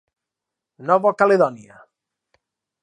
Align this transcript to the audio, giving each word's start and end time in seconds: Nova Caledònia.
Nova 0.91 1.11
Caledònia. 1.21 1.81